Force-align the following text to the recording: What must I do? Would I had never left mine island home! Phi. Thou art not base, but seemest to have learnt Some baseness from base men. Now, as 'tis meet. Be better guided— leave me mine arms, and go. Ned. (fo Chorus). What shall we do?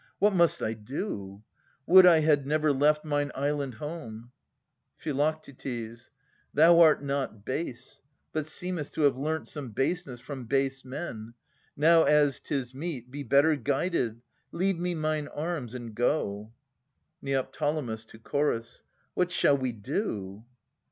What 0.17 0.33
must 0.33 0.63
I 0.63 0.73
do? 0.73 1.43
Would 1.85 2.07
I 2.07 2.21
had 2.21 2.47
never 2.47 2.73
left 2.73 3.05
mine 3.05 3.31
island 3.35 3.75
home! 3.75 4.31
Phi. 4.97 5.11
Thou 6.55 6.79
art 6.79 7.03
not 7.03 7.45
base, 7.45 8.01
but 8.33 8.47
seemest 8.47 8.95
to 8.95 9.01
have 9.01 9.15
learnt 9.15 9.47
Some 9.47 9.69
baseness 9.69 10.19
from 10.19 10.45
base 10.45 10.83
men. 10.83 11.35
Now, 11.77 12.05
as 12.05 12.39
'tis 12.39 12.73
meet. 12.73 13.11
Be 13.11 13.21
better 13.21 13.55
guided— 13.55 14.23
leave 14.51 14.79
me 14.79 14.95
mine 14.95 15.27
arms, 15.27 15.75
and 15.75 15.93
go. 15.93 16.51
Ned. 17.21 17.49
(fo 17.55 17.97
Chorus). 18.23 18.81
What 19.13 19.29
shall 19.31 19.55
we 19.55 19.71
do? 19.71 20.43